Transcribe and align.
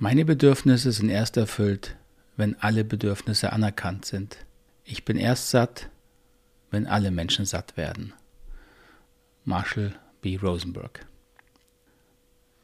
Meine 0.00 0.24
Bedürfnisse 0.24 0.92
sind 0.92 1.08
erst 1.08 1.36
erfüllt, 1.36 1.96
wenn 2.36 2.54
alle 2.60 2.84
Bedürfnisse 2.84 3.52
anerkannt 3.52 4.04
sind. 4.04 4.36
Ich 4.84 5.04
bin 5.04 5.16
erst 5.16 5.50
satt, 5.50 5.90
wenn 6.70 6.86
alle 6.86 7.10
Menschen 7.10 7.44
satt 7.44 7.76
werden. 7.76 8.12
Marshall 9.44 9.96
B. 10.22 10.36
Rosenberg. 10.36 11.04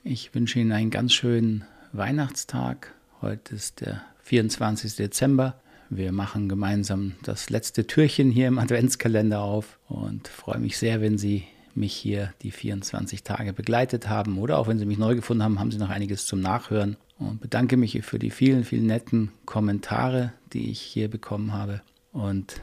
Ich 0.04 0.32
wünsche 0.32 0.60
Ihnen 0.60 0.70
einen 0.70 0.90
ganz 0.90 1.12
schönen 1.12 1.64
Weihnachtstag. 1.92 2.94
Heute 3.20 3.56
ist 3.56 3.80
der 3.80 4.02
24. 4.22 4.94
Dezember. 4.94 5.60
Wir 5.90 6.12
machen 6.12 6.48
gemeinsam 6.48 7.16
das 7.24 7.50
letzte 7.50 7.84
Türchen 7.88 8.30
hier 8.30 8.46
im 8.46 8.60
Adventskalender 8.60 9.40
auf 9.40 9.80
und 9.88 10.28
freue 10.28 10.60
mich 10.60 10.78
sehr, 10.78 11.00
wenn 11.00 11.18
Sie 11.18 11.42
mich 11.74 11.94
hier 11.94 12.32
die 12.42 12.52
24 12.52 13.24
Tage 13.24 13.52
begleitet 13.52 14.08
haben 14.08 14.38
oder 14.38 14.56
auch 14.56 14.68
wenn 14.68 14.78
Sie 14.78 14.86
mich 14.86 14.98
neu 14.98 15.16
gefunden 15.16 15.42
haben, 15.42 15.58
haben 15.58 15.72
Sie 15.72 15.78
noch 15.78 15.90
einiges 15.90 16.26
zum 16.26 16.40
Nachhören 16.40 16.96
und 17.18 17.40
bedanke 17.40 17.76
mich 17.76 18.00
für 18.04 18.18
die 18.18 18.30
vielen, 18.30 18.64
vielen 18.64 18.86
netten 18.86 19.32
Kommentare, 19.44 20.32
die 20.52 20.70
ich 20.70 20.80
hier 20.80 21.08
bekommen 21.08 21.52
habe 21.52 21.82
und 22.12 22.62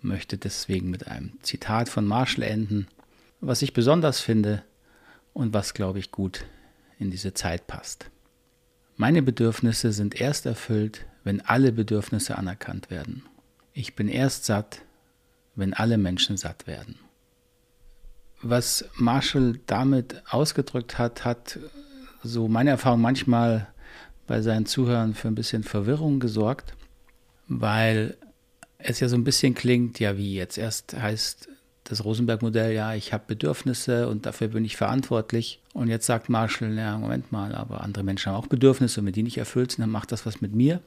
möchte 0.00 0.36
deswegen 0.36 0.90
mit 0.90 1.06
einem 1.06 1.32
Zitat 1.42 1.88
von 1.88 2.06
Marshall 2.06 2.44
enden, 2.44 2.88
was 3.40 3.62
ich 3.62 3.72
besonders 3.72 4.20
finde 4.20 4.62
und 5.32 5.54
was, 5.54 5.74
glaube 5.74 5.98
ich, 5.98 6.10
gut 6.10 6.44
in 6.98 7.10
diese 7.10 7.34
Zeit 7.34 7.66
passt. 7.66 8.10
Meine 8.96 9.22
Bedürfnisse 9.22 9.92
sind 9.92 10.20
erst 10.20 10.46
erfüllt, 10.46 11.06
wenn 11.24 11.40
alle 11.40 11.72
Bedürfnisse 11.72 12.36
anerkannt 12.36 12.90
werden. 12.90 13.24
Ich 13.72 13.94
bin 13.94 14.08
erst 14.08 14.44
satt, 14.44 14.82
wenn 15.54 15.72
alle 15.72 15.98
Menschen 15.98 16.36
satt 16.36 16.66
werden 16.66 16.98
was 18.42 18.84
Marshall 18.96 19.58
damit 19.66 20.22
ausgedrückt 20.28 20.98
hat, 20.98 21.24
hat 21.24 21.58
so 22.22 22.48
meine 22.48 22.70
Erfahrung 22.70 23.00
manchmal 23.00 23.68
bei 24.26 24.40
seinen 24.42 24.66
Zuhörern 24.66 25.14
für 25.14 25.28
ein 25.28 25.34
bisschen 25.34 25.62
Verwirrung 25.62 26.20
gesorgt, 26.20 26.74
weil 27.48 28.16
es 28.78 29.00
ja 29.00 29.08
so 29.08 29.16
ein 29.16 29.24
bisschen 29.24 29.54
klingt, 29.54 29.98
ja 30.00 30.16
wie 30.16 30.34
jetzt 30.34 30.58
erst 30.58 30.96
heißt 30.96 31.48
das 31.84 32.04
Rosenberg-Modell, 32.04 32.72
ja, 32.72 32.94
ich 32.94 33.12
habe 33.12 33.24
Bedürfnisse 33.26 34.08
und 34.08 34.24
dafür 34.24 34.48
bin 34.48 34.64
ich 34.64 34.76
verantwortlich. 34.76 35.60
Und 35.72 35.88
jetzt 35.88 36.06
sagt 36.06 36.28
Marshall, 36.28 36.76
ja, 36.76 36.96
Moment 36.96 37.32
mal, 37.32 37.54
aber 37.54 37.82
andere 37.82 38.04
Menschen 38.04 38.30
haben 38.30 38.38
auch 38.38 38.46
Bedürfnisse 38.46 39.00
und 39.00 39.06
wenn 39.06 39.12
die 39.12 39.24
nicht 39.24 39.38
erfüllt 39.38 39.72
sind, 39.72 39.82
dann 39.82 39.90
macht 39.90 40.12
das 40.12 40.24
was 40.24 40.40
mit 40.40 40.54
mir. 40.54 40.80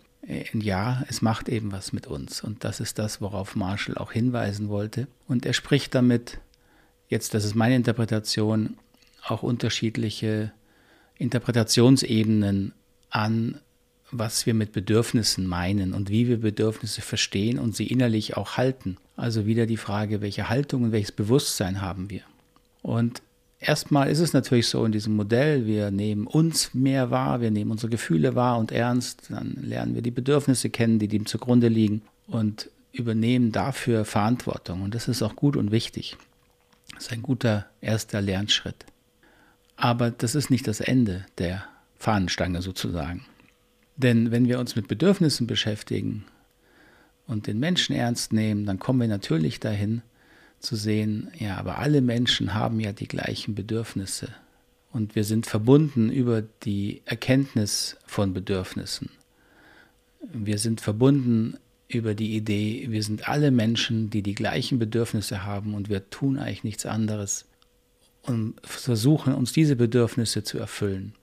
Ja, 0.54 1.04
es 1.08 1.22
macht 1.22 1.50
eben 1.50 1.72
was 1.72 1.94
mit 1.94 2.08
uns. 2.08 2.42
Und 2.42 2.64
das 2.64 2.80
ist 2.80 2.98
das, 2.98 3.22
worauf 3.22 3.56
Marshall 3.56 3.98
auch 3.98 4.12
hinweisen 4.12 4.70
wollte. 4.70 5.08
Und 5.28 5.46
er 5.46 5.54
spricht 5.54 5.94
damit 5.94 6.40
jetzt, 7.10 7.34
das 7.34 7.46
ist 7.46 7.56
meine 7.56 7.76
Interpretation, 7.76 8.78
auch 9.28 9.44
unterschiedliche 9.44 10.52
Interpretationsebenen 11.18 12.74
an, 13.10 13.60
was 14.12 14.46
wir 14.46 14.54
mit 14.54 14.72
Bedürfnissen 14.72 15.48
meinen 15.48 15.94
und 15.94 16.10
wie 16.10 16.28
wir 16.28 16.40
Bedürfnisse 16.40 17.02
verstehen 17.02 17.60
und 17.60 17.76
sie 17.76 17.88
innerlich 17.88 18.38
auch 18.38 18.58
halten. 18.58 18.98
Also 19.16 19.46
wieder 19.46 19.66
die 19.66 19.78
Frage, 19.78 20.22
welche 20.22 20.50
Haltung 20.50 20.84
und 20.84 20.92
welches 20.92 21.12
Bewusstsein 21.12 21.82
haben 21.82 22.10
wir. 22.10 22.22
Und 22.82 23.22
erstmal 23.60 24.10
ist 24.10 24.20
es 24.20 24.34
natürlich 24.34 24.68
so 24.68 24.86
in 24.86 24.92
diesem 24.92 25.16
Modell, 25.16 25.66
wir 25.66 25.92
nehmen 25.92 26.28
uns 26.28 26.74
mehr 26.74 27.10
wahr, 27.12 27.42
wir 27.42 27.52
nehmen 27.52 27.72
unsere 27.72 27.90
Gefühle 27.90 28.36
wahr 28.36 28.60
und 28.60 28.72
ernst, 28.72 29.24
dann 29.30 29.58
lernen 29.62 29.96
wir 29.96 30.02
die 30.02 30.12
Bedürfnisse 30.12 30.70
kennen, 30.70 31.00
die 31.00 31.08
dem 31.08 31.26
zugrunde 31.26 31.68
liegen 31.68 32.02
und 32.28 32.70
übernehmen 32.92 33.52
dafür 33.52 34.06
Verantwortung. 34.06 34.82
Und 34.82 34.96
das 34.96 35.08
ist 35.08 35.22
auch 35.22 35.36
gut 35.36 35.58
und 35.58 35.72
wichtig. 35.72 36.18
Das 36.94 37.06
ist 37.06 37.12
ein 37.12 37.22
guter 37.22 37.66
erster 37.82 38.22
Lernschritt. 38.22 38.86
Aber 39.78 40.12
das 40.12 40.36
ist 40.36 40.50
nicht 40.50 40.68
das 40.68 40.80
Ende 40.80 41.26
der 41.38 41.66
Fahnenstange 41.98 42.62
sozusagen. 42.62 43.26
Denn 43.98 44.32
wenn 44.32 44.48
wir 44.48 44.60
uns 44.60 44.76
mit 44.76 44.88
Bedürfnissen 44.88 45.48
beschäftigen 45.48 46.26
und 47.28 47.48
den 47.48 47.60
Menschen 47.60 47.96
ernst 47.96 48.34
nehmen, 48.34 48.66
dann 48.66 48.80
kommen 48.80 49.02
wir 49.02 49.08
natürlich 49.08 49.60
dahin 49.60 50.02
zu 50.60 50.76
sehen, 50.76 51.30
ja, 51.38 51.58
aber 51.58 51.78
alle 51.80 52.02
Menschen 52.02 52.54
haben 52.54 52.80
ja 52.80 52.92
die 52.92 53.08
gleichen 53.08 53.56
Bedürfnisse. 53.56 54.30
Und 54.92 55.16
wir 55.16 55.24
sind 55.24 55.46
verbunden 55.46 56.10
über 56.10 56.42
die 56.42 57.02
Erkenntnis 57.06 57.98
von 58.06 58.34
Bedürfnissen. 58.34 59.10
Wir 60.22 60.58
sind 60.58 60.82
verbunden 60.82 61.58
über 61.88 62.16
die 62.16 62.36
Idee, 62.36 62.88
wir 62.90 63.04
sind 63.04 63.28
alle 63.30 63.52
Menschen, 63.52 64.10
die 64.10 64.24
die 64.24 64.34
gleichen 64.34 64.80
Bedürfnisse 64.80 65.44
haben 65.44 65.74
und 65.74 65.90
wir 65.90 66.10
tun 66.10 66.40
eigentlich 66.40 66.64
nichts 66.64 66.86
anderes 66.86 67.46
und 68.26 68.56
versuchen 68.64 69.34
uns 69.34 69.54
diese 69.54 69.76
Bedürfnisse 69.76 70.44
zu 70.44 70.58
erfüllen. 70.58 71.14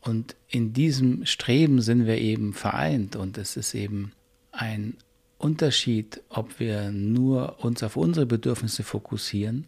Und 0.00 0.36
in 0.48 0.72
diesem 0.72 1.24
Streben 1.24 1.80
sind 1.80 2.06
wir 2.06 2.18
eben 2.18 2.52
vereint 2.52 3.16
und 3.16 3.38
es 3.38 3.56
ist 3.56 3.74
eben 3.74 4.12
ein 4.52 4.96
Unterschied, 5.38 6.22
ob 6.28 6.60
wir 6.60 6.90
nur 6.90 7.64
uns 7.64 7.82
auf 7.82 7.96
unsere 7.96 8.26
Bedürfnisse 8.26 8.82
fokussieren 8.82 9.66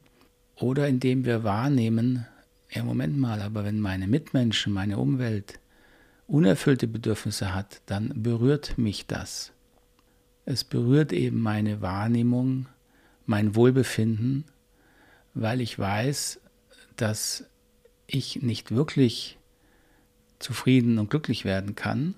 oder 0.56 0.88
indem 0.88 1.24
wir 1.24 1.44
wahrnehmen, 1.44 2.26
ja 2.70 2.82
Moment 2.82 3.16
mal, 3.18 3.40
aber 3.40 3.64
wenn 3.64 3.80
meine 3.80 4.06
Mitmenschen, 4.06 4.72
meine 4.72 4.98
Umwelt 4.98 5.58
unerfüllte 6.26 6.88
Bedürfnisse 6.88 7.54
hat, 7.54 7.80
dann 7.86 8.12
berührt 8.22 8.76
mich 8.78 9.06
das. 9.06 9.52
Es 10.44 10.64
berührt 10.64 11.12
eben 11.12 11.40
meine 11.40 11.80
Wahrnehmung, 11.80 12.66
mein 13.26 13.54
Wohlbefinden, 13.54 14.44
weil 15.34 15.60
ich 15.60 15.78
weiß, 15.78 16.40
dass 16.96 17.44
ich 18.06 18.42
nicht 18.42 18.70
wirklich 18.70 19.38
zufrieden 20.38 20.98
und 20.98 21.10
glücklich 21.10 21.44
werden 21.44 21.74
kann, 21.74 22.14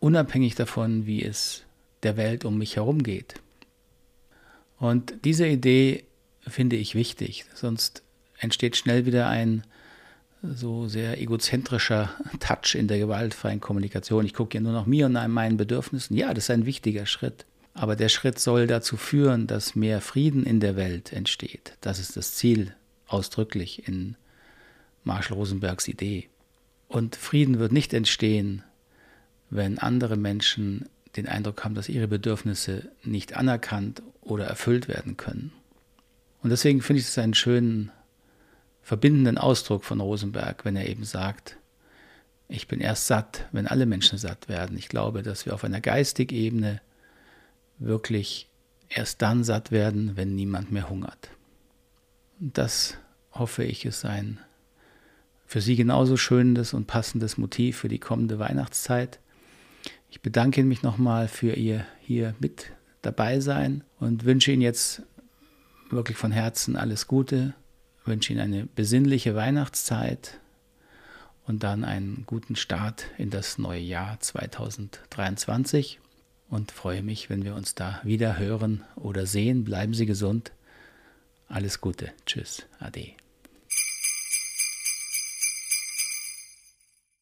unabhängig 0.00 0.54
davon, 0.54 1.06
wie 1.06 1.22
es 1.22 1.62
der 2.02 2.16
Welt 2.16 2.44
um 2.44 2.58
mich 2.58 2.76
herum 2.76 3.02
geht. 3.02 3.34
Und 4.78 5.12
diese 5.24 5.46
Idee 5.46 6.04
finde 6.46 6.76
ich 6.76 6.94
wichtig, 6.94 7.44
sonst 7.54 8.02
entsteht 8.38 8.76
schnell 8.76 9.04
wieder 9.04 9.28
ein 9.28 9.62
so 10.42 10.88
sehr 10.88 11.20
egozentrischer 11.20 12.10
Touch 12.40 12.74
in 12.74 12.88
der 12.88 12.98
gewaltfreien 12.98 13.60
Kommunikation. 13.60 14.24
Ich 14.24 14.32
gucke 14.32 14.56
ja 14.56 14.62
nur 14.62 14.72
nach 14.72 14.86
mir 14.86 15.06
und 15.06 15.12
nach 15.12 15.28
meinen 15.28 15.58
Bedürfnissen. 15.58 16.16
Ja, 16.16 16.32
das 16.32 16.44
ist 16.44 16.50
ein 16.50 16.64
wichtiger 16.64 17.04
Schritt. 17.04 17.44
Aber 17.74 17.94
der 17.94 18.08
Schritt 18.08 18.38
soll 18.38 18.66
dazu 18.66 18.96
führen, 18.96 19.46
dass 19.46 19.76
mehr 19.76 20.00
Frieden 20.00 20.44
in 20.44 20.60
der 20.60 20.76
Welt 20.76 21.12
entsteht. 21.12 21.76
Das 21.82 21.98
ist 21.98 22.16
das 22.16 22.34
Ziel 22.34 22.74
ausdrücklich 23.12 23.86
in 23.86 24.16
Marshall 25.04 25.36
Rosenbergs 25.36 25.88
Idee. 25.88 26.28
Und 26.88 27.16
Frieden 27.16 27.58
wird 27.58 27.72
nicht 27.72 27.94
entstehen, 27.94 28.62
wenn 29.50 29.78
andere 29.78 30.16
Menschen 30.16 30.88
den 31.16 31.26
Eindruck 31.26 31.64
haben, 31.64 31.74
dass 31.74 31.88
ihre 31.88 32.08
Bedürfnisse 32.08 32.90
nicht 33.02 33.36
anerkannt 33.36 34.02
oder 34.20 34.46
erfüllt 34.46 34.88
werden 34.88 35.16
können. 35.16 35.52
Und 36.42 36.50
deswegen 36.50 36.82
finde 36.82 37.00
ich 37.00 37.06
es 37.06 37.18
einen 37.18 37.34
schönen 37.34 37.90
verbindenden 38.82 39.38
Ausdruck 39.38 39.84
von 39.84 40.00
Rosenberg, 40.00 40.64
wenn 40.64 40.76
er 40.76 40.88
eben 40.88 41.04
sagt, 41.04 41.56
ich 42.48 42.66
bin 42.66 42.80
erst 42.80 43.06
satt, 43.06 43.46
wenn 43.52 43.66
alle 43.66 43.86
Menschen 43.86 44.18
satt 44.18 44.48
werden. 44.48 44.76
Ich 44.76 44.88
glaube, 44.88 45.22
dass 45.22 45.46
wir 45.46 45.54
auf 45.54 45.64
einer 45.64 45.80
geistigen 45.80 46.34
Ebene 46.34 46.80
wirklich 47.78 48.48
erst 48.88 49.22
dann 49.22 49.44
satt 49.44 49.70
werden, 49.70 50.16
wenn 50.16 50.34
niemand 50.34 50.72
mehr 50.72 50.88
hungert. 50.88 51.30
Das 52.42 52.96
hoffe 53.32 53.64
ich, 53.64 53.84
ist 53.84 54.06
ein 54.06 54.40
für 55.44 55.60
Sie 55.60 55.76
genauso 55.76 56.16
schönes 56.16 56.72
und 56.72 56.86
passendes 56.86 57.36
Motiv 57.36 57.76
für 57.76 57.88
die 57.88 57.98
kommende 57.98 58.38
Weihnachtszeit. 58.38 59.18
Ich 60.08 60.22
bedanke 60.22 60.64
mich 60.64 60.82
nochmal 60.82 61.28
für 61.28 61.52
Ihr 61.52 61.84
hier 62.00 62.34
mit 62.38 62.72
dabei 63.02 63.40
sein 63.40 63.84
und 63.98 64.24
wünsche 64.24 64.52
Ihnen 64.52 64.62
jetzt 64.62 65.02
wirklich 65.90 66.16
von 66.16 66.32
Herzen 66.32 66.76
alles 66.76 67.06
Gute, 67.08 67.52
wünsche 68.06 68.32
Ihnen 68.32 68.40
eine 68.40 68.66
besinnliche 68.66 69.34
Weihnachtszeit 69.34 70.40
und 71.46 71.62
dann 71.62 71.84
einen 71.84 72.24
guten 72.24 72.56
Start 72.56 73.04
in 73.18 73.28
das 73.28 73.58
neue 73.58 73.80
Jahr 73.80 74.18
2023 74.18 76.00
und 76.48 76.72
freue 76.72 77.02
mich, 77.02 77.28
wenn 77.28 77.44
wir 77.44 77.54
uns 77.54 77.74
da 77.74 78.00
wieder 78.02 78.38
hören 78.38 78.82
oder 78.96 79.26
sehen. 79.26 79.64
Bleiben 79.64 79.92
Sie 79.92 80.06
gesund. 80.06 80.52
Alles 81.50 81.80
Gute. 81.80 82.12
Tschüss. 82.26 82.64
Ade. 82.78 83.14